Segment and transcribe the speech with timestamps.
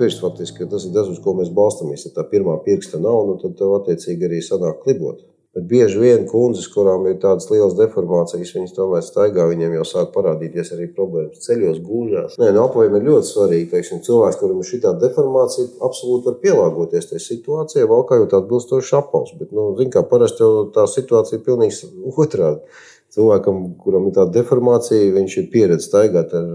[0.00, 2.08] pirksts faktiski, tas ir tas, uz ko mēs balstamies.
[2.08, 5.20] Ja tā pirmā pirksta nav, nu, tad tev attiecīgi arī sanāk klibot.
[5.50, 10.12] Bet bieži vien kundzes, kurām ir tādas lielas deformācijas, viņas tomēr staigā, viņiem jau sāk
[10.14, 12.36] parādīties arī problēmas ceļos, gūžās.
[12.38, 13.66] Nē, no apaviem ir ļoti svarīgi.
[13.72, 19.34] Teiksim, cilvēks, kuram ir šī deformācija, absolūti var pielāgoties tajā situācijā, valkājot atbilstoši apavus.
[19.40, 22.62] Bet, nu, zin, kā parasti jau tā situācija ir pilnīgi otrādi.
[23.10, 26.46] Cilvēkam, kuram ir tāda deformācija, viņš ir pieredzējis staigāt ar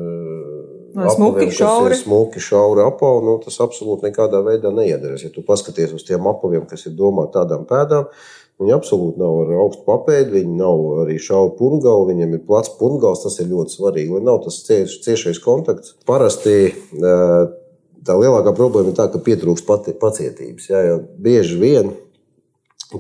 [0.95, 1.99] smuki šauri.
[1.99, 5.27] Smuki šauri apavi, nu, tas absolūti nekādā veidā neiedarēs.
[5.27, 8.09] Ja tu paskaties uz tiem apaviem, kas ir domāti tādām pēdām,
[8.55, 13.25] Viņi absolūti nav ar augstu papēdi, viņi nav arī šauri pungāli, viņiem ir plats pungāls.
[13.25, 15.97] Tas ir ļoti svarīgi, lai nav tas cieš, ciešais kontakts.
[16.07, 19.67] Parasti tā lielākā problēma ir tā, ka pietrūkst
[19.99, 20.69] pacietības.
[20.71, 21.91] Jā, jo bieži vien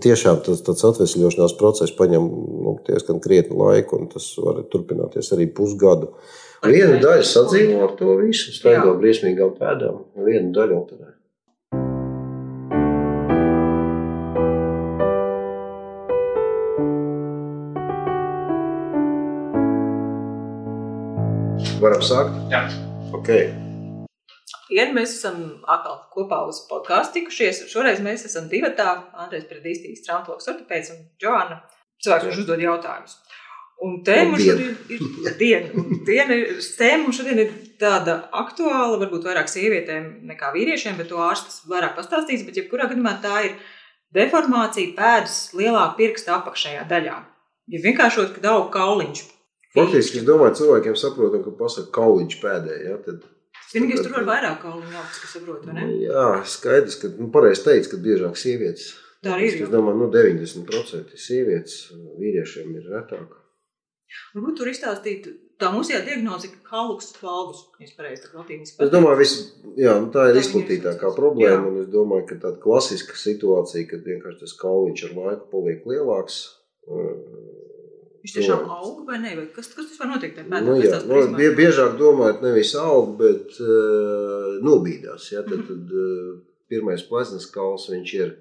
[0.03, 5.47] tiešām tas, tas atvesļošanās process prasa nu, diezgan krietnu laiku, un tas var turpināties arī
[5.55, 6.11] pusgadu.
[6.65, 11.11] Viena daļa sadzīvo ar to visu, staigo briesmīgām pēdām, viena daļa operē.
[21.83, 22.39] Varam sākt?
[22.49, 22.63] Jā.
[23.13, 23.51] Okay.
[24.71, 25.37] Vien mēs esam
[25.69, 27.61] atkal kopā uz podkāstu tikušies.
[27.69, 31.61] Šoreiz mēs esam divi tā, Andrēs Predīstīs, traumatologs ortopēds un Joana.
[32.01, 33.19] Cilvēks, kurš uzdod jautājumus.
[33.83, 35.85] Un tēma šodien ir diena.
[36.07, 36.37] diena
[36.79, 42.45] tēma šodien ir tāda aktuāla, varbūt vairāk sievietēm nekā vīriešiem, bet to ārstas vairāk pastāstīs.
[42.47, 43.55] Bet jebkurā gadījumā tā ir
[44.15, 47.21] deformācija pēdas lielā pirksta apakšējā daļā.
[47.73, 49.25] Ja vienkāršot, kad aug kauliņš
[49.75, 52.83] Faktiski, es domāju, cilvēkiem saprotam, ka pasaka kauliņš pēdējā.
[52.87, 53.25] Ja, tad...
[53.73, 55.87] Vienīgais tur var vairāk kauliņu augt, kas saprot, vai ne?
[56.05, 58.93] Jā, skaidrs, ka, nu, pareizi teica, ka biežāk sievietes.
[59.25, 59.57] Tā arī ir.
[59.65, 61.81] Es domāju, nu, 90% sievietes
[62.21, 63.33] vīriešiem ir retāk.
[64.35, 65.27] Varbūt tur izstāstīt
[65.61, 68.77] tā mūsējā diagnoze, ka kalus valgus, ja pareizi latīniski.
[68.83, 69.33] Es domāju, vis,
[69.79, 71.71] jā, nu, tā ir tā izplatītākā problēma, jā.
[71.71, 76.43] un es domāju, ka tāda klasiska situācija, kad vienkārši tas kauliņš ar laiku paliek lielāks,
[78.25, 79.35] Viņš tiešām aug vai ne?
[79.37, 80.39] Vai kas, kas tas var notikt?
[80.49, 85.27] Nu, jā, nu, bie, biežāk domājot, nevis aug, bet uh, nobīdās.
[85.29, 85.43] Ja?
[85.45, 85.67] Tad, mm -hmm.
[85.67, 86.39] tad uh,
[86.69, 88.31] pirmais pleznas kauls viņš ir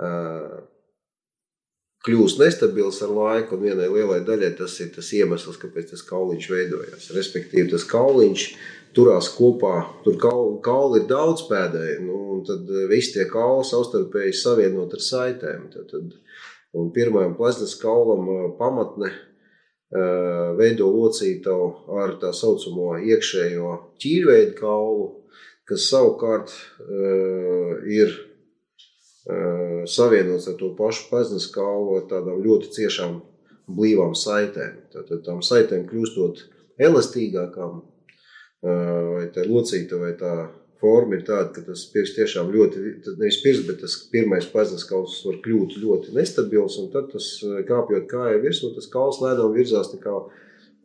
[0.00, 0.56] uh,
[2.04, 6.48] kļūst nestabils ar laiku, un vienai lielai daļai tas ir tas iemesls, kāpēc tas kauliņš
[6.52, 7.10] veidojās.
[7.16, 8.48] Respektīvi, tas kauliņš
[8.94, 14.36] turās kopā, tur kauli, kauli ir daudz pēdēji, nu, un tad visi tie kauli savstarpēji
[14.38, 15.64] savienot ar saitēm.
[15.72, 16.12] Tad, tad,
[16.74, 18.26] Un pirmajam plazmas kaulam
[18.58, 19.12] pamatne
[20.58, 25.04] veido locītavu ar tā saucamo iekšējo ķīrveidu kaulu,
[25.70, 26.50] kas savukārt
[27.94, 28.16] ir
[29.88, 33.14] savienots ar to pašu plazmas kaulu ar tādām ļoti ciešām
[33.72, 34.82] blīvām saitēm.
[34.92, 36.42] Tātad tām saitēm kļūstot
[36.84, 37.78] elastīgākām,
[38.64, 40.34] vai tā locīta vai tā
[40.84, 42.82] forma ir tāda, ka tas pirksts tiešām ļoti,
[43.16, 47.62] nevis pirksts, bet tas pirmais paznas kauls var kļūt ļoti nestabils, un tad tas eh,
[47.68, 50.16] kāpjot kājai virsū, tas kauls lēnām virzās nekā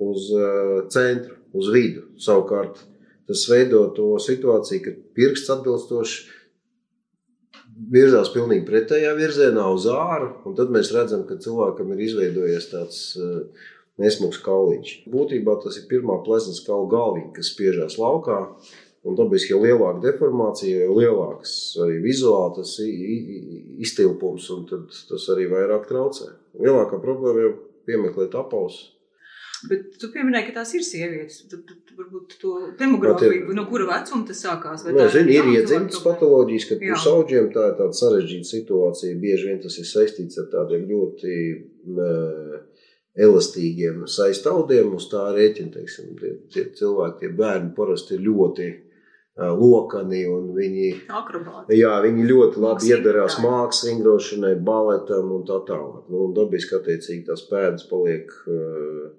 [0.09, 2.05] uz eh, centru, uz vidu.
[2.21, 2.83] Savukārt
[3.29, 6.38] tas veido to situāciju, ka pirksts atbilstoši
[7.93, 12.99] virzās pilnīgi pretējā virzienā uz āru, un tad mēs redzam, ka cilvēkam ir izveidojies tāds
[13.19, 13.63] eh,
[14.01, 14.93] nesmugs kauliņš.
[15.11, 18.43] Būtībā tas ir pirmā pleznas kaula galviņa, kas spiežās laukā,
[19.07, 25.87] Un dabiski, jo lielāka deformācija, jo lielāks arī vizuāli tas iztilpums, un tas arī vairāk
[25.87, 26.33] traucē.
[26.59, 27.53] Lielākā problēma ir
[27.87, 28.89] piemeklēt apausus.
[29.67, 31.41] Bet tu pieminēji, ka tās ir sievietes.
[31.51, 34.85] Tad, tad varbūt to demogrāfiju, no kura vecuma tas sākās.
[34.87, 39.19] Nē, zini, ir iedzimtas patoloģijas, ka uz sauģiem tā ir tāda sarežģīta situācija.
[39.19, 41.37] Bieži vien tas ir saistīts ar tādiem ļoti
[41.91, 42.59] uh,
[43.27, 44.93] elastīgiem saistaudiem.
[44.95, 48.69] Uz tā rēķina, teiksim, tie, tie cilvēki, tie bērni parasti ir ļoti
[49.39, 50.25] lokani.
[50.55, 50.89] Viņi,
[51.19, 51.79] Akrobāti.
[51.79, 56.07] jā, viņi ļoti labi iedarās mākslas, vingrošanai, baletam un tā tālāk.
[56.11, 59.09] Nu, dabiski, attiecīgi, tās pēdas paliek uh,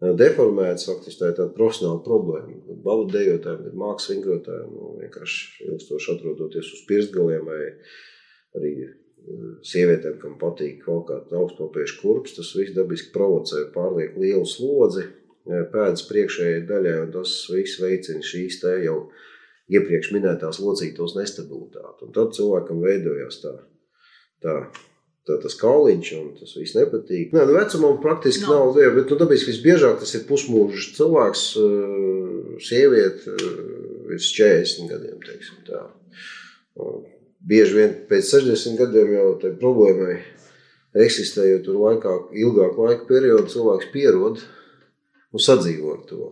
[0.00, 0.86] deformētas.
[0.88, 2.78] Faktiski tā ir tāda profesionāla problēma.
[2.86, 7.60] Baletdejotājiem, mākslas vingrotājiem nu, vienkārši ilgstoši atrodoties uz pirkstgaliem vai
[8.58, 8.74] arī
[9.66, 15.04] sievietēm, kam patīk kaut kāda augstpapiešu kurps, tas viss dabiski provocē pārlieku lielu slodzi
[15.44, 18.96] pēdas priekšējai daļai, un tas viss veicina šīs te jau
[19.70, 22.06] iepriekš minētās locītos nestabilitāti.
[22.06, 23.54] Un tad cilvēkam veidojās tā,
[24.44, 24.56] tā,
[25.30, 27.30] tā tas kauliņš, un tas viss nepatīk.
[27.36, 28.56] Nē, nu vecumam praktiski no.
[28.56, 31.46] nav, jā, bet nu, tāpēc visbiežāk tas ir pusmūžs cilvēks,
[32.66, 33.36] sieviete
[34.10, 35.86] virs 40 gadiem, teiksim tā.
[37.40, 40.18] Bieži vien pēc 60 gadiem jau tai problēmai
[40.98, 44.42] eksistējot tur laikā, ilgāku laika periodu, cilvēks pierod
[45.30, 46.30] un sadzīvo ar to.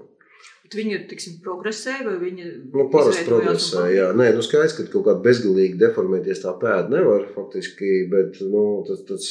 [0.69, 2.47] Bet viņa, tiksim, progresē vai viņa.
[2.75, 4.11] Nu, parasti progresē, jā.
[4.13, 9.01] Nē, nu skaidrs, ka kaut kādā bezgalīgi deformēties tā pēda nevar faktiski, bet, nu, tas,
[9.09, 9.31] tas,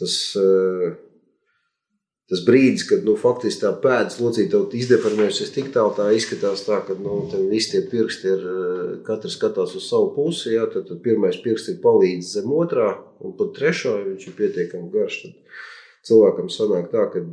[0.00, 0.16] tas,
[2.32, 6.96] tas brīdis, kad nu, faktiski tā pēdas locīta izdeformējusies tik tālu, tā izskatās tā, ka
[6.96, 7.20] nu,
[7.52, 8.50] visi tie pirksti ir,
[9.04, 13.36] katrs skatās uz savu pusi, jā, tad, tad pirmais pirksts ir palīdz zem otrā, un
[13.36, 15.58] pat trešā, ja viņš ir pietiekami garš, tad
[16.08, 17.28] cilvēkam sanāk tā, ka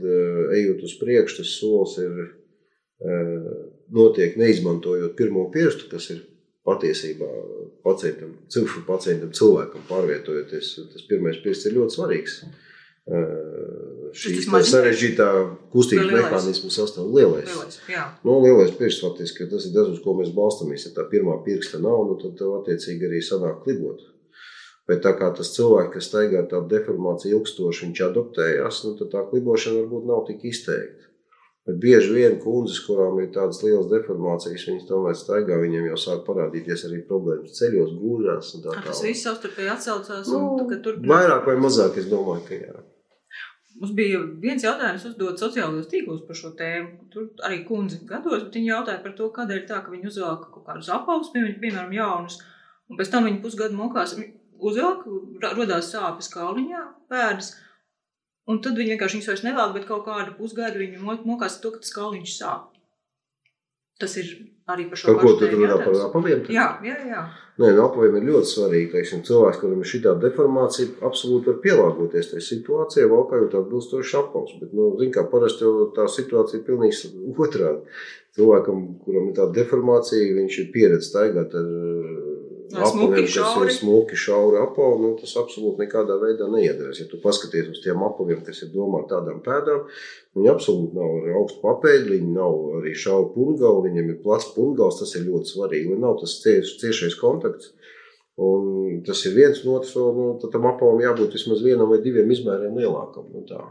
[0.59, 2.25] ejot uz priekšu, tas solis ir
[3.95, 6.23] notiek neizmantojot pirmo pirkstu, kas ir
[6.65, 7.27] patiesībā
[7.85, 8.33] pacientam,
[8.87, 12.39] pacientam cilvēkam pārvietojoties, tas pirmais pirksts ir ļoti svarīgs
[13.05, 15.27] šīs sarežģītā
[15.73, 17.45] kustības mehānismu sastāv lielais.
[17.45, 18.05] Lielais, jā.
[18.25, 20.87] nu, lielais pirksts faktiski, tas ir tas, uz ko mēs balstamies.
[20.87, 24.01] Ja tā pirmā pirksta nav, nu, tad tev attiecīgi arī sanāk klibot.
[24.89, 29.23] Bet tā kā tas cilvēks, kas staigā tādu deformāciju ilgstoši, viņš adoptējās, nu, tad tā
[29.29, 31.09] klibošana varbūt nav tik izteikta.
[31.65, 36.19] Bet bieži vien kundzes, kurām ir tādas lielas deformācijas, viņas tomēr staigā, viņiem jau sāk
[36.27, 38.51] parādīties arī problēmas ceļos, gūžās.
[38.85, 40.29] Tas viss savstarpēji atsaucās.
[40.29, 40.99] Nu, tur...
[41.09, 42.83] Vairāk vai mazāk, es domāju, ka jā.
[43.75, 47.09] Mums bija viens jautājums uzdot sociālajos tīklos par šo tēmu.
[47.11, 50.69] Tur arī kundze gados, bet viņi jautāja par to, kādēļ tā, ka viņi uzvelk kaut
[50.69, 52.37] kādus apavus, piemēram, jaunus,
[52.87, 54.13] un pēc tam viņi pusgadu mokās,
[54.61, 55.09] uzvelk,
[55.57, 57.55] rodās sāpes kāliņā, pēdas,
[58.51, 61.83] un tad viņi vienkārši viņus vairs nevelk, bet kaut kādu pusgadu viņi mokās to, ka
[61.83, 62.71] tas kāliņš sāp.
[63.95, 64.27] Tas ir
[64.67, 66.41] arī par šo Par ko tu runā par apaviem?
[66.51, 67.21] Jā, jā, jā.
[67.61, 68.89] Nē, no apaviem ir ļoti svarīgi.
[68.91, 74.57] Teiksim, cilvēks, kuram ir šī deformācija, absolūti var pielāgoties tajā situācijā, valkājot atbilstoši apavus.
[74.59, 77.95] Bet, nu, zin kā, parasti jau tā situācija ir pilnīgi otrādi.
[78.35, 81.71] Cilvēkam, kuram ir tāda deformācija, viņš ir pieredzējis staigāt ar
[82.73, 87.01] apaviem, kas ir smuki, šauri apavi, nu, tas absolūti nekādā veidā neiedarēs.
[87.03, 89.85] Ja tu paskaties uz tiem apaviem, kas ir domāti tādām pēdām,
[90.37, 94.99] viņi absolūti nav ar augstu papēdi, viņi nav arī šauri pungauli, viņiem ir plats pungals,
[95.01, 97.73] tas ir ļoti svarīgi, lai nav tas cieš, ciešais kontakts.
[98.35, 102.33] Un tas ir viens no otrs, un nu, tam apavam jābūt vismaz vienam vai diviem
[102.35, 103.29] izmēriem lielākam.
[103.31, 103.61] Nu, tā.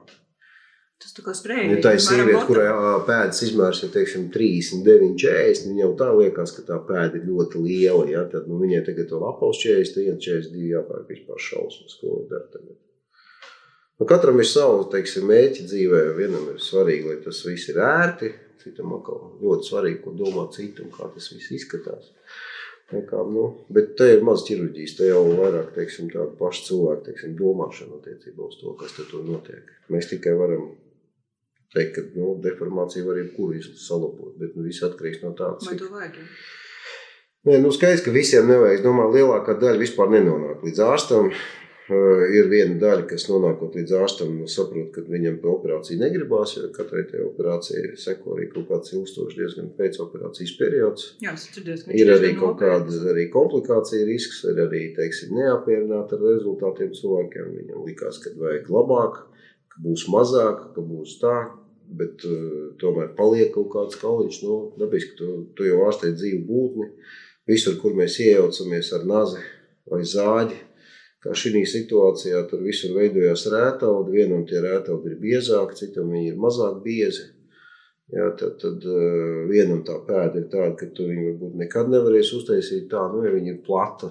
[1.03, 1.67] Tas tā kā sprēja.
[1.75, 2.69] Ja tā ir sieviete, kurai
[3.09, 7.61] pēdas izmērs ir teiksim, 39, 40, viņai jau tā liekas, ka tā pēda ir ļoti
[7.65, 8.07] liela.
[8.13, 8.23] Ja?
[8.31, 12.79] Tad nu, viņai tagad ir apels 41, 42 jāpērk vispār šausmas, ko viņa dara tagad.
[14.01, 16.01] Nu, katram ir savs teiksim, mērķi dzīvē.
[16.17, 18.31] Vienam ir svarīgi, lai tas viss ir ērti,
[18.63, 22.15] citam atkal ļoti svarīgi, ko domā citi un kā tas viss izskatās.
[22.95, 27.37] Kā, nu, bet te ir maz ķirurģijas, te jau vairāk teiksim, tāda paša cilvēka teiksim,
[27.39, 29.71] domāšana attiecībā uz to, kas tur notiek.
[29.91, 30.69] Mēs tikai varam
[31.75, 35.81] teikt, ka nu, deformācija var jebkuru salabot, bet nu, viss atkarīgs no tā, cik...
[35.83, 36.23] to vajag.
[37.45, 38.79] Nē, nu skaidrs, ka visiem nevajag.
[38.79, 41.29] Es domāju, lielākā daļa vispār nenonāk līdz ārstam.
[41.85, 46.55] Uh, ir viena daļa, kas nonākot līdz ārstam, nu, saprot, ka viņam pie operācija negribās,
[46.57, 51.11] jo katrai tai operācijai seko arī kaut kāds ilgstošs diezgan pēcoperācijas periods.
[51.21, 51.35] Jā,
[51.93, 57.53] ir arī kaut kādas arī komplikācija risks, ir arī, teiksim, neapmierināti ar rezultātiem cilvēkiem.
[57.59, 59.21] Viņam likās, ka vajag labāk,
[59.75, 61.37] ka būs mazāk, ka būs tā,
[61.99, 64.41] bet uh, tomēr paliek kaut kāds kauliņš.
[64.47, 66.89] Nu, dabiski, tu, tu jau ārstē dzīvu būtni.
[67.51, 69.43] Visur, kur mēs iejaucamies ar nazi
[69.91, 70.57] vai zāģi,
[71.25, 74.17] kā šī situācijā, tur visur veidojās rētaudi.
[74.17, 77.31] Vienam tie rētaudi ir biezāki, citam viņi ir mazāk biezi.
[78.15, 82.37] Jā, tad, tad uh, vienam tā pēda ir tāda, ka tu viņu varbūt nekad nevarēsi
[82.37, 84.11] uztaisīt tā, nu, ja viņa ir plata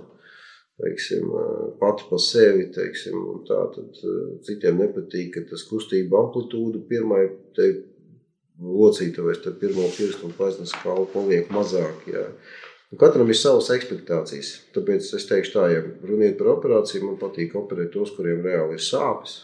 [0.84, 1.32] teiksim,
[1.80, 4.04] pati par sevi, teiksim, tā tad
[4.46, 7.24] citiem nepatīk, ka tas kustība amplitūda pirmai
[7.58, 7.70] te
[8.64, 12.28] locītavēs te pirmo pirkstu un pleznas kalu paliek mazāk, jā.
[12.94, 17.56] Un katram ir savas ekspektācijas, tāpēc es teikšu tā, ja runiet par operāciju, man patīk
[17.58, 19.40] operēt tos, kuriem reāli ir sāpes,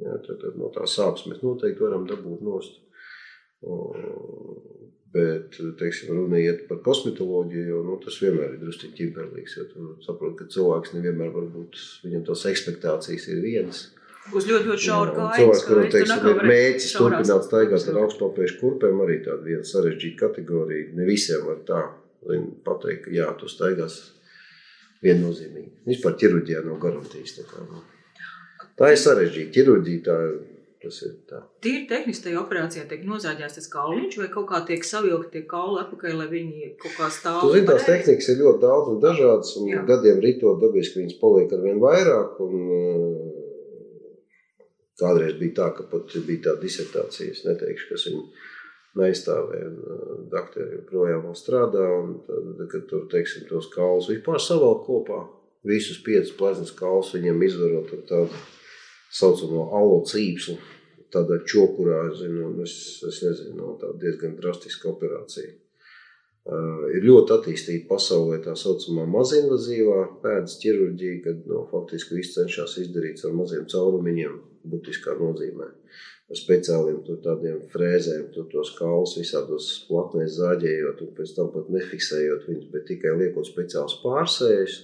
[0.00, 2.80] jā, tad, tad no tā sāpes mēs noteikti varam dabūt nost.
[5.10, 9.56] Bet, teiksim, runa iet par kosmetoloģiju, jo nu, tas vienmēr ir drusku ķimperlīgs.
[9.58, 13.80] Jo tu saproti, ka cilvēks nevienmēr var būt, viņam tās ekspektācijas ir vienas.
[14.30, 15.40] Būs ļoti, ļoti šaura kāja.
[15.40, 20.92] Cilvēks, kuram, teiksim, ir mēģis turpināt staigāt ar augstpapēšu kurpēm, arī tāda viena sarežģīta kategorija.
[20.94, 21.82] Ne visiem var tā
[22.68, 23.98] pateikt, ka jā, tu staigās
[25.02, 25.72] viennozīmīgi.
[25.90, 27.34] Vispār ķirurģijā nav garantijas.
[27.40, 27.82] Tā, kā, nu.
[28.78, 29.54] tā ir sarežģīta.
[29.56, 30.04] Ķirurģija
[30.80, 31.42] Tas ir tā.
[31.60, 35.82] Tīri tehniski tajā operācijā tiek nozāģēts tas kauliņš, vai kaut kā tiek savilkti tie kauli
[35.82, 37.42] atpakaļ, lai viņi kaut kā stāv.
[37.42, 39.82] Tu zini, tās tehnikas ir ļoti daudz un dažādas, un Jā.
[39.90, 43.26] gadiem ritot dabiski viņas paliek ar vien vairāk, un uh,
[45.02, 48.22] kādreiz bija tā, ka pat bija tā disertācija, es neteikšu, kas viņu
[49.02, 54.86] neizstāvēja, un uh, doktori joprojām strādā, un tad, kad tur, teiksim, tos kaulus vispār savalk
[54.88, 55.20] kopā,
[55.68, 58.40] visus piecus pleznas kaulus viņiem izvarot ar tādu
[59.10, 60.56] saucamo alo cīpslu,
[61.10, 62.74] tādā čokurā, zinu, es,
[63.06, 65.56] es nezinu, no tā diezgan drastiska operācija.
[66.50, 72.78] Uh, ir ļoti attīstīta pasaulē tā saucamā mazinvazīvā pēdas ķirurģija, kad no, faktiski viss cenšas
[72.80, 74.38] izdarīt ar maziem caurumiņiem,
[74.72, 75.68] būtiskā nozīmē.
[76.30, 82.46] Ar speciāliem tādiem frēzēm, tur tos kaulus visādos platnēs zāģējot un pēc tam pat nefiksējot
[82.48, 84.76] viņus, bet tikai liekot speciālus pārsējus.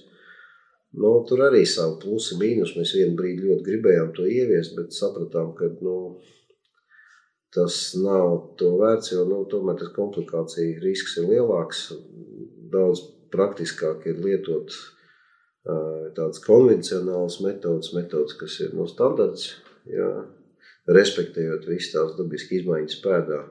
[0.95, 2.75] Nu, tur arī savu plusi mīnus.
[2.79, 5.97] Mēs vienu brīdi ļoti gribējām to ieviest, bet sapratām, ka nu,
[7.53, 11.89] tas nav to vērts, jo nu, tomēr tas komplikācija risks ir lielāks.
[12.71, 13.03] Daudz
[13.33, 19.51] praktiskāk ir lietot uh, tādas konvencionālas metodas, metodas, kas ir no standarts,
[19.91, 20.09] jā,
[20.87, 23.43] respektējot visas tās dabiski izmaiņas pēdā.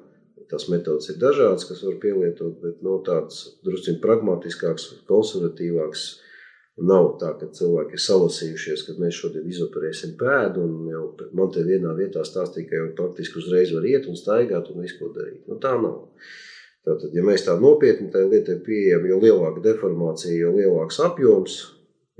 [0.50, 6.06] Tās metodas ir dažādas, kas var pielietot, bet no nu, tādas drusku pragmatiskākas, konservatīvākas
[6.76, 11.04] Nav tā, ka cilvēki ir salasījušies, ka mēs šodien izoperēsim pēdu, un jau
[11.38, 14.98] man te vienā vietā stāstīja, ka jau praktiski uzreiz var iet un staigāt un visu
[15.00, 15.46] ko darīt.
[15.48, 16.02] Nu, tā nav.
[16.84, 21.56] Tātad, ja mēs tā nopietni tai lietai pieejam, jo lielāka deformācija, jo lielāks apjoms,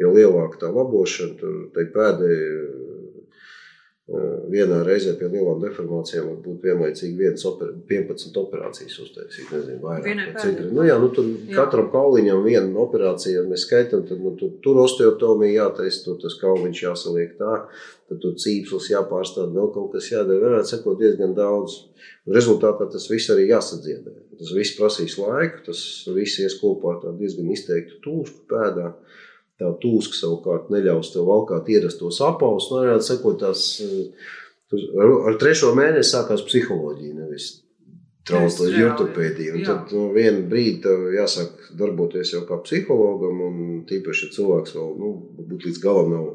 [0.01, 2.39] jo lielāka tā labošana, tur tai pēdai
[4.07, 9.49] vienā reizē pie lielām deformācijām var būt vienlaicīgi viens oper, 11 operācijas uztaisīt.
[9.51, 10.45] Nezinu, vairāk.
[10.71, 11.57] Nu, jā, nu, tur jā.
[11.57, 16.39] katram kauliņam viena operācija, ja mēs skaitām, tad nu, tur, tur osteotomija jātaisa, tur tas
[16.39, 17.57] kauliņš jāsaliek tā,
[18.07, 20.53] tad tur cīpslis jāpārstāv, vēl kaut kas jādara.
[20.53, 21.81] Varētu sekot diezgan daudz.
[22.31, 24.15] Rezultātā tas viss arī jāsadziedē.
[24.39, 25.81] Tas viss prasīs laiku, tas
[26.15, 28.93] viss ies kopā ar tādu diezgan izteiktu tūsku pēdā.
[29.57, 32.69] Tā tūska savukārt neļaus tev valkāt ierastos apavus.
[32.69, 33.63] Nu, varētu sakot, tās,
[34.75, 37.47] ar, ar trešo mēnesi sākās psiholoģija, nevis
[38.29, 39.63] traumatoloģija, ortopēdija.
[39.65, 44.95] Tad nu, vienu brīdi tev jāsāk darboties jau kā psihologam, un tīpaši, ja cilvēks vēl,
[45.01, 45.13] nu,
[45.55, 46.31] līdz galam nav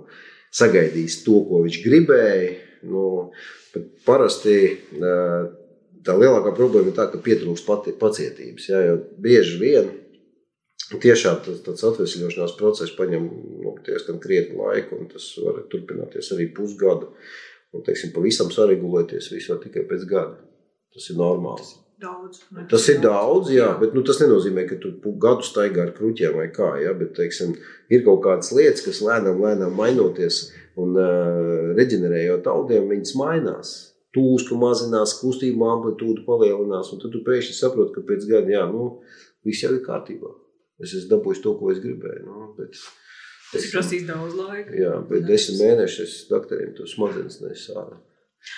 [0.58, 2.52] sagaidījis to, ko viņš gribēja.
[2.90, 3.06] Nu,
[4.08, 4.56] parasti
[6.02, 7.70] tā lielākā problēma ir tā, ka pietrūkst
[8.02, 8.70] pacietības.
[8.72, 9.92] Jā, jo bieži vien
[10.92, 17.14] Tiešām tas, tas atvesļošanās process prasa nu, krietni laiku, un tas var turpināties arī pusgadu.
[17.72, 20.42] Un, teiksim, pavisam saregulēties viss var tikai pēc gada.
[20.92, 21.70] Tas ir normāli.
[22.02, 26.34] Daudz, tas ir daudz, jā, bet nu, tas nenozīmē, ka tu gadu staigā ar kruķiem
[26.40, 26.74] vai kā.
[26.82, 27.54] Jā, bet, teiksim,
[27.94, 30.48] ir kaut kādas lietas, kas lēnām, lēnām mainoties
[30.82, 33.74] un uh, reģenerējot audiem, viņas mainās.
[34.18, 38.96] Tūska mazinās, kustību amplitūda palielinās, un tad tu pēkšņi saproti, ka pēc gada, jā, nu,
[39.48, 40.34] viss jau ir kārtībā
[40.84, 42.26] es esmu dabūjis to, ko es gribēju.
[42.28, 42.78] Nu, bet,
[43.52, 44.72] Tas ir prasījis daudz laika.
[44.80, 48.00] Jā, bet desmit mēnešus doktoriem to smadzenes nesāra.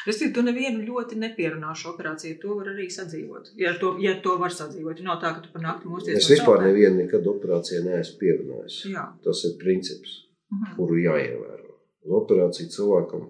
[0.07, 2.37] Es domāju, tu nevienu ļoti nepierunāšu operāciju.
[2.43, 3.49] To var arī sadzīvot.
[3.59, 6.21] Ja to, ja to var sadzīvot, nav tā, ka tu par nakti mūsties.
[6.21, 8.77] Es vispār no nevienu nekad operācijā neesmu pierunājis.
[8.93, 9.09] Jā.
[9.25, 10.63] Tas ir princips, uh mhm.
[10.69, 10.77] -huh.
[10.77, 11.75] kuru jāievēro.
[12.21, 13.27] Operācija cilvēkam,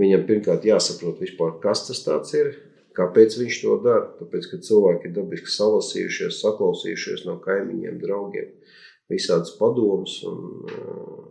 [0.00, 2.54] viņam pirmkārt jāsaprot vispār, kas tas ir,
[2.98, 4.06] Kāpēc viņš to dara?
[4.18, 8.48] Tāpēc, ka cilvēki ir dabiski salasījušies, saklausījušies no kaimiņiem, draugiem,
[9.12, 11.28] visādas padomus, un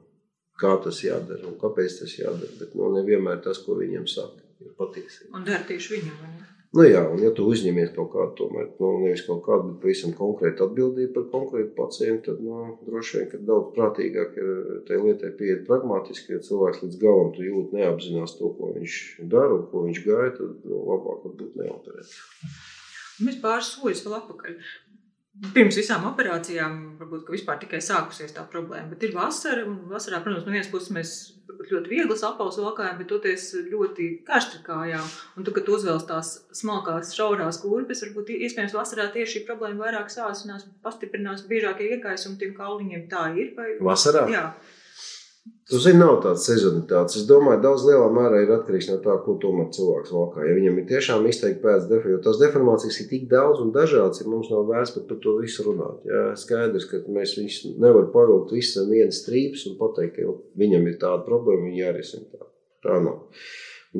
[0.62, 2.54] kā tas jādara un kāpēc tas jādara.
[2.62, 5.34] Bet nu, nevienmēr tas, ko viņiem saka, ir patiesība.
[5.36, 6.24] Un dara tieši viņam.
[6.76, 10.12] Nu, jā, un ja tu uzņemies kaut kādu, tomēr, nu, nevis kaut kādu, bet pavisam
[10.18, 14.50] konkrētu atbildību par konkrētu pacientu, tad nu, droši vien, daudz prātīgāk ir
[14.90, 18.98] tai lietai pieiet pragmatiski, ja cilvēks līdz galam jūt neapzinās to, ko viņš
[19.32, 22.20] dara un ko viņš gaida, tad nu, labāk varbūt neoperēt.
[23.24, 24.60] Mēs pāris soļus vēl atpakaļ.
[25.38, 29.68] Pirms visām operācijām varbūt vispār tikai sākusies tā problēma, bet ir vasara.
[29.92, 31.12] Vasarā, protams, no vienas puses mēs
[31.68, 35.06] ļoti vieglas apelsnes valkājām, bet toties ļoti karsti kājām.
[35.38, 40.10] Un tu, kad uzvēlas tās smalkās, šaurās kurpes, varbūt iespējams vasarā tieši šī problēma vairāk
[40.14, 43.06] sāsinās, pastiprinās biežākie iekaisumi tiem kauliņiem.
[43.12, 43.54] Tā ir.
[43.58, 43.76] Vai...
[43.92, 44.26] Vasarā?
[44.34, 44.46] Jā.
[45.68, 47.18] Tu zini, nav tādas sezonitātes.
[47.20, 50.46] Es domāju, daudz lielā mērā ir atkarīgs no tā, ko tomēr cilvēks valkā.
[50.48, 54.22] Ja viņam ir tiešām izteikti pēc deformācijas, jo tās deformācijas ir tik daudz un dažādas,
[54.22, 56.06] ja mums nav vērts pat par to visu runāt.
[56.08, 60.96] Jā, skaidrs, ka mēs viņus nevaram pavilkt visam vienas strīpas un pateikt, ka viņam ir
[61.02, 62.48] tāda problēma, viņa jārisina tā.
[62.88, 63.44] Tā nav.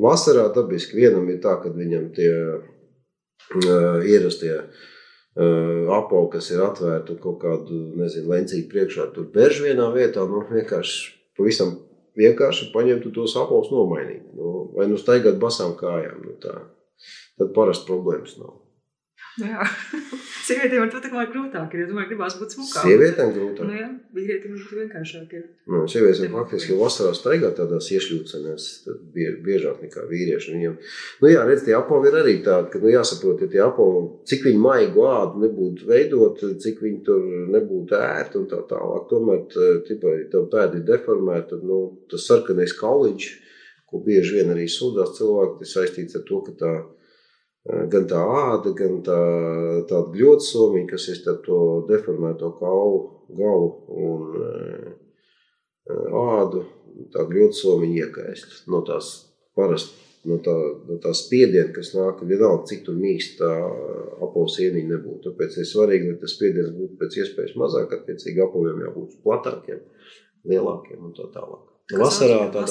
[0.08, 7.20] Vasarā dabiski vienam ir tā, ka viņam tie uh, ierastie uh, apavi, kas ir atvērti
[7.20, 11.76] kaut kādu, nezinu, lencīgu priekšā, tur bež vienā vietā, nu vienkārši pavisam
[12.18, 14.24] vienkārši paņemt tos apelsnes, nomainīt.
[14.36, 16.24] Nu, vai nu staigāt basām kājām.
[16.26, 16.56] Nu, tā.
[17.38, 18.56] Tad parasti problēmas nav.
[19.38, 19.64] Jā,
[20.48, 21.74] sievietēm ar to tā kā ir grūtāk.
[21.74, 22.88] Ir, ja domāju, gribās būt smukām.
[22.88, 23.68] Sievietēm grūtāk.
[23.68, 25.34] Nu, jā, vīrietim ir vienkāršāk.
[25.38, 25.44] Ir.
[25.70, 28.66] Nu, sievietes ir faktiski vasarā staigā tādās iešļūcenēs,
[29.14, 30.56] biežāk nekā vīrieši.
[30.56, 30.76] Viņam,
[31.22, 34.46] nu jā, redz, tie apavi ir arī tādi, ka, nu jāsaprot, ja tie apavi, cik
[34.48, 39.08] viņi maigu ādu nebūtu veidot, cik viņi tur nebūtu ērti un tā tālāk.
[39.12, 39.44] Tomēr,
[39.86, 43.32] tipā, ja tev pēdi ir deformēti, nu, tas sarkanais kauliņš,
[43.88, 46.72] ko bieži vien arī sūdzās cilvēki, tas saistīts ar to, ka tā
[47.92, 49.20] gan tā āda, gan tā,
[49.90, 51.60] tāda gļotsomīga, kas ir starp to
[51.90, 53.00] deformēto kaulu,
[53.38, 53.70] galu
[54.08, 54.20] un
[56.24, 56.64] ādu,
[57.14, 59.14] tā gļotsomīga iekaist no tās
[59.56, 60.54] parasti no tā,
[60.88, 63.50] no tā spiediena, kas nāk, vienalga, cik tur mīkst tā
[64.24, 65.30] apavas ieniņa nebūtu.
[65.30, 69.82] Tāpēc ir svarīgi, lai tas spiediens būtu pēc iespējas mazāk, attiecīgi apaviem jābūt platākiem,
[70.48, 71.77] lielākiem un tā tālāk.
[71.96, 72.66] Vasarā tādā.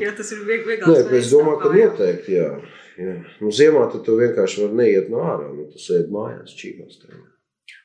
[0.00, 1.12] Jā, tas ir vieg- Nē, vieglāk.
[1.18, 2.46] es domāju, ka noteikti, jā.
[2.96, 3.16] jā.
[3.40, 7.02] Nu, ziemā tad tu vienkārši vari neiet no ārā, nu, tu sēdi mājās čīmās.
[7.02, 7.20] tajā.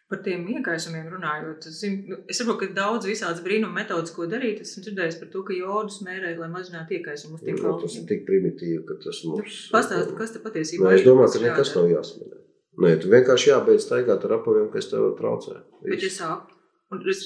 [0.08, 4.28] Par tiem iegaisumiem runājot, es, zinu, nu, es saprotu, ka daudz visādas brīnuma metodas, ko
[4.30, 4.62] darīt.
[4.62, 8.06] Esmu dzirdējis par to, ka jodu smērē, lai mazinātu iegaisumu uz tiem Nu, tas ir
[8.06, 8.08] kalniem.
[8.12, 9.56] tik primitīvi, ka tas mums...
[9.74, 12.38] Pastāsti, kas te patiesībā Nē, es ir, domāju, ka ir nekas nav jāsmērē.
[12.86, 15.58] Nē, tu vienkārši jābeidz staigāt ar apaviem, kas tev traucē.
[15.90, 16.22] Bet es,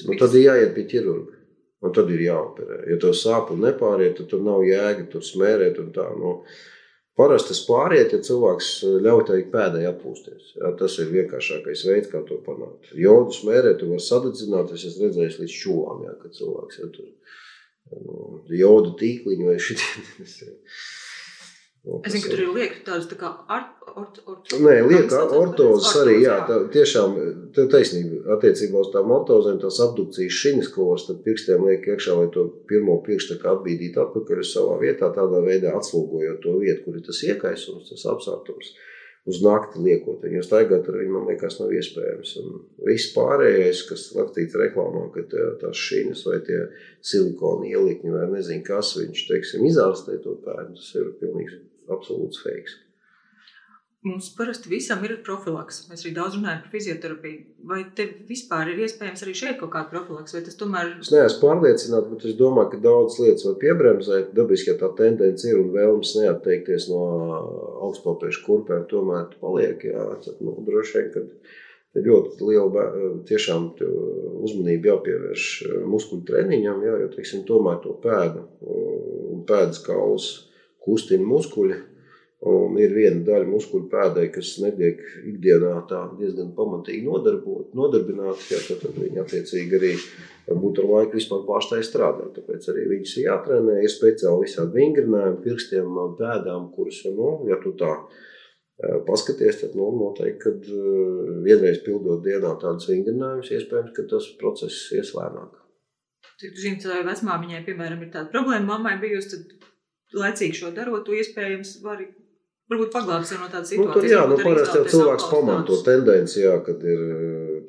[0.08, 1.36] Nu, tad ir jāiet pie ķirurga.
[1.80, 2.82] Un tad ir jāoperē.
[2.90, 5.78] Ja tev sāp un nepāriet, tad tur nav jēga tur smērēt.
[5.80, 6.34] un Tā, nu,
[7.16, 8.68] parasti tas pāriet, ja cilvēks
[9.06, 10.54] ļauj tai pēdai atpūsties.
[10.60, 12.92] Jā, tas ir vienkāršākais veids, kā to panākt.
[12.92, 14.74] Jodu smērēt, tu vari sadedzināt.
[14.76, 17.08] Es esmu redzējis līdz šūām, jā, kad cilvēks ja, tur
[18.04, 20.04] nu, jodu tīkliņu vai šitie.
[21.80, 25.08] Es zinu, ka tur ir liekta tādas tā kā art, ort, ort, Nē, lieka Kā
[25.08, 25.38] tas saucās?
[25.40, 27.14] ortozes arī, jā, Ortozes, tā, tiešām,
[27.56, 32.28] tev taisnība, attiecībā uz tām ortozēm, tās abdukcijas šinis, ko starp pirkstiem liek iekšā, lai
[32.34, 37.00] to pirmo pirkstu tā atbīdītu atpakaļ uz savā vietā, tādā veidā atslogojot to vietu, kur
[37.00, 38.74] ir tas iekaisums, tas apsārtums,
[39.32, 42.36] uz nakti liekot jo staigāt ar viņu, man liekas, nav iespējams.
[42.44, 42.60] Un
[42.92, 45.24] viss pārējais, kas rakstīts reklāmā, ka
[45.64, 46.60] tās šinis vai tie
[47.00, 51.60] silikona ielikņi vai nezinu kas, viņš, teiksim, izārstē to pēdu, tas ir pilnīgs
[51.96, 52.78] absolūts feiks.
[54.00, 55.82] Mums parasti visam ir profilaks.
[55.90, 57.40] Mēs arī daudz runājam par fizioterapiju.
[57.68, 61.42] Vai te vispār ir iespējams arī šeit kaut kāda profilaks, vai tas tomēr Es neesmu
[61.42, 64.32] pārliecināts, bet es domāju, ka daudzas lietas var piebremzēt.
[64.38, 67.04] Dabiski, ja tā tendence ir un vēlams neatteikties no
[67.90, 69.84] augstpapēšu kurpēm, tomēr tu paliek.
[69.92, 72.90] Jā, tad, nu, droši vien, ka ļoti liela
[73.28, 73.72] tiešām
[74.40, 75.50] uzmanība jāpievērš
[75.92, 80.38] muskuļu treniņam, jā, jo teiksim, tomēr to pēdu un pēdas kaulus
[80.84, 81.78] kustina muskuļi.
[82.50, 85.74] Un ir viena daļa muskuļu pēdai, kas netiek ikdienā
[86.16, 88.60] diezgan pamatīgi nodarbināta.
[88.70, 89.90] Tad, viņi attiecīgi arī
[90.46, 92.32] varbūt ar laiku vispār pārstāj strādāt.
[92.38, 93.76] Tāpēc arī viņas ir jātrenē.
[93.84, 99.92] Ir speciāli visādi vingrinājumi, pirkstiem, pēdām, kuras, nu, ja tu tā eh, paskaties, tad nu,
[100.00, 105.60] noteikti, kad eh, vienreiz pildot dienā tādus vingrinājumus, iespējams, ka tas process ies lēnāk.
[106.40, 106.56] Cik
[106.88, 109.69] vai vecmāmiņai, piemēram, ir tāda problēma, mammai bijusi, tad
[110.16, 112.02] laicīgi šo darot, to iespējams var
[112.70, 113.94] varbūt paglābt sev no tādas Nu, situācijas.
[113.98, 115.86] tur, jā, nu, parasti jau cilvēks apvalstus pamana to tādus.
[115.88, 117.00] tendenci, jā, kad ir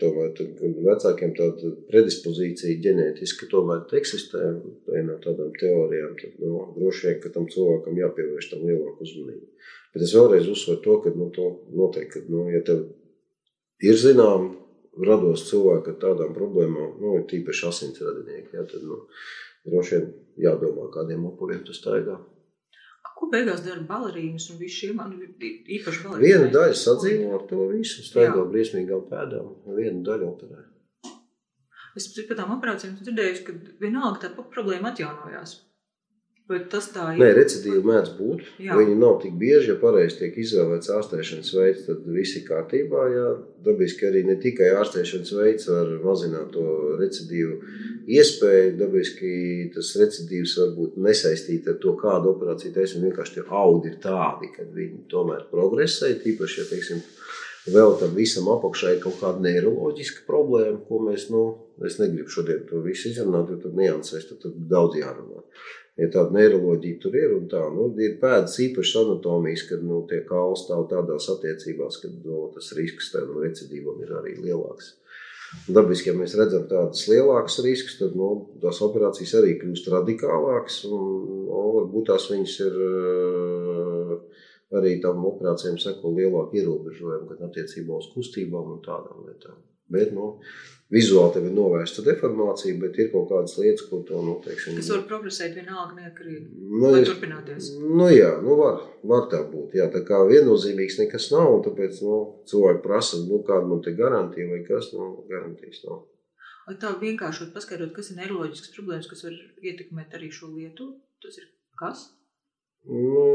[0.01, 4.41] tomēr, tad, kad vecākiem tāda predispozīcija ģenētiski tomēr eksistē.
[4.89, 9.45] Viena no tādām teorijām, tad nu, droši vien, ka tam cilvēkam jāpievērš tam lielāku uzmanību.
[9.93, 12.85] Bet es vēlreiz uzsveru to, ka nu, to noteikti, ka, nu, ja tev
[13.81, 14.51] ir zinām,
[15.01, 19.01] rados cilvēki ar tādām problēmām, nu, tīpaši asins radinieki, jā, tad nu,
[19.67, 20.11] droši vien
[20.47, 22.17] jādomā, kādiem apaviem tas staigā.
[23.21, 26.23] Ko beigās dara balerīnas un visi šie man īpaši balerīnas?
[26.25, 30.63] Viena daļa sadzīvo ar to visu, staigā briesmīgām pēdām, viena daļa operē.
[31.99, 35.57] Es par tām operācijām esmu dzirdējusi, ka vienalga tā problēma atjaunojās.
[36.51, 37.21] Vai tas tā ir?
[37.21, 38.41] Nē, recidīvi mēdz būt.
[38.65, 38.75] Jā.
[38.75, 43.05] Viņi nav tik bieži, ja pareizi tiek izvēlēts ārstēšanas veids, tad viss ir kārtībā.
[43.13, 43.27] Jā.
[43.63, 46.65] Dabiski arī ne tikai ārstēšanas veids var mazināt to
[46.99, 47.55] recidīvu
[48.17, 48.73] iespēju.
[48.81, 49.31] Dabiski
[49.75, 53.05] tas recidīvs var būt nesaistīts ar to, kādu operāciju taisam.
[53.07, 56.11] Vienkārši tie audi ir tādi, ka viņi tomēr progresē.
[56.25, 57.05] Tīpaši, ja teiksim,
[57.69, 61.43] vēl tam visam apakšā ir kaut kāda neiroloģiska problēma, ko mēs, nu,
[61.85, 65.43] es negribu šodien to visu izrunāt, jo tad niansēs, tad, tad daudz jārunā.
[65.99, 70.23] Ja tāda neiroloģija tur ir un tā, nu, ir pēdas īpašas anatomijas, kad nu, tie
[70.25, 74.95] kauli stāv tādās attiecībās, ka nu, tas risks tam recidīvam ir arī lielāks.
[75.67, 78.29] Dabiski, ja mēs redzam tādas lielākas riskus, tad nu,
[78.63, 80.77] tās operācijas arī kļūst radikālākas.
[80.87, 81.09] Un,
[81.49, 84.00] nu, varbūt tās viņas ir eh,
[84.77, 89.59] arī tam operācijām seko lielāku ierobežojumu, gan attiecībā uz kustībām un tādām lietām.
[89.91, 90.37] Bet, nu,
[90.93, 94.91] vizuāli tev ir novērsta deformācija, bet ir kaut kādas lietas, ko to, nu, teiksim, Kas
[94.93, 96.45] var progresēt vienalga neatkarīgi.
[96.69, 97.73] Nu, Vai turpināties?
[97.81, 98.79] Nu, jā, nu var,
[99.11, 99.75] var tā būt.
[99.81, 103.95] Jā, tā kā viennozīmīgs nekas nav, un tāpēc nu, cilvēki prasa, nu, kāda man te
[103.99, 106.05] garantija vai kas, nu, garantijas nav.
[106.69, 110.93] Vai tā vienkāršot paskaidrot, kas ir neiroloģisks problēmas, kas var ietekmēt arī šo lietu?
[111.19, 111.49] Tas ir
[111.81, 112.07] kas?
[112.87, 113.25] Nu,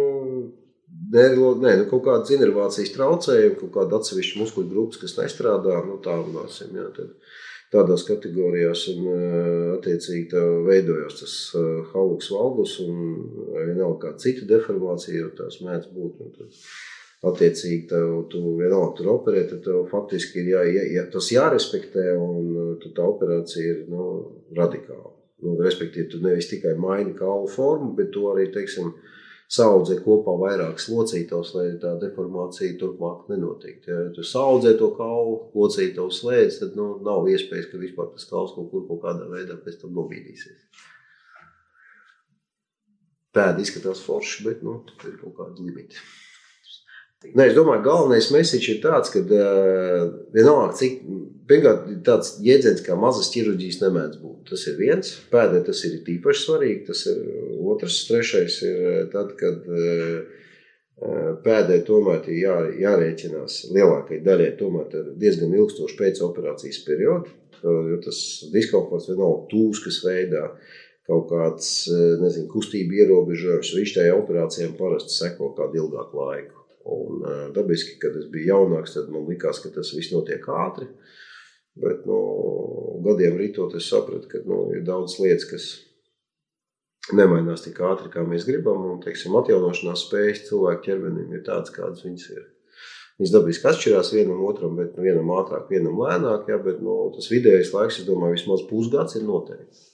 [1.13, 5.99] Nerlo, nē, nu, kaut kāda inervācijas traucējuma, kaut kāda atsevišķa muskuļu grupas, kas nestrādā, nu,
[6.03, 6.75] tā runāsim.
[6.79, 7.15] Jā, tad
[7.75, 9.09] tādās kategorijās, un
[9.77, 11.37] attiecīgi tā veidojās tas
[11.93, 13.01] haluks valgus, un
[13.57, 16.23] vienalga kā cita deformācija, jo tās mēdz būt.
[16.23, 16.61] Un tad,
[17.27, 22.79] attiecīgi tev, tu vienalga tur operē, tad tev faktiski ir jā, jā, tas jārespektē, un
[22.87, 24.09] tā operācija ir nu,
[24.57, 25.15] radikāla.
[25.45, 28.95] Nu, respektīvi, tu nevis tikai maini kaulu formu, bet tu arī, teiksim,
[29.53, 33.93] saudzē kopā vairākas locītavas, lai tā deformācija turpmāk nenotiktu.
[33.93, 38.55] Ja tu saudzē to kaulu, locītavu slēdz, tad nu, nav iespējas, ka vispār tas kauls
[38.57, 40.85] kaut kur kaut kādā veidā pēc tam nobīdīsies.
[43.37, 46.01] Pēdi izskatās forši, bet nu, tur ir kaut kādi limiti.
[47.35, 51.01] Nē, es domāju, galvenais mesiķis ir tāds, ka vienalga, cik
[51.51, 54.41] pirmkārt tāds jēdziens kā mazas ķirurģijas nemēdz būt.
[54.51, 57.21] Tas ir viens, pēdējais tas ir īpaši svarīgi, tas ir
[57.73, 58.81] otrs, trešais ir
[59.13, 59.67] tad, kad
[61.45, 64.51] pēdējai tomēr ir jā, jārēķinās lielākajai daļai.
[64.61, 68.21] Tomēr diezgan ilgstoši pēcoperācijas periodu, jo tas
[68.53, 70.51] diskomforts vienalga tūskas veidā,
[71.07, 71.73] kaut kāds,
[72.23, 76.66] nezinu, kustību ierobežojums, viņš tajā operācijām parasti seko kādu ilgāku laiku.
[76.87, 80.87] Un, dabiski, kad es biju jaunāks, tad man likās, ka tas viss notiek ātri.
[81.77, 85.67] Bet no nu, gadiem rītot, es sapratu, ka nu, ir daudz lietas, kas
[87.13, 88.85] nemainās tik ātri, kā mēs gribam.
[88.93, 92.47] Un, teiksim, atjaunošanās spējas cilvēku ķermenim ir tādas, kādas viņas ir.
[93.17, 96.49] Viņas dabiski atšķirās vienam otram, bet nu, vienam ātrāk, vienam lēnāk.
[96.53, 99.85] Ja, bet, nu, tas vidējais laiks, es domāju, vismaz pusgads ir noteikti.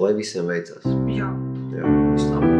[0.00, 0.84] Lai visiem veicas.
[1.08, 1.32] Jā,
[1.72, 1.96] jā.
[2.16, 2.55] vislabāk.